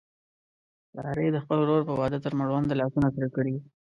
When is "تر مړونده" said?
2.25-2.73